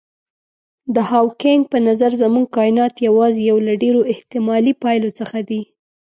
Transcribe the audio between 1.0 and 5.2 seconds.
هاوکېنګ په نظر زموږ کاینات یوازې یو له ډېرو احتمالي پایلو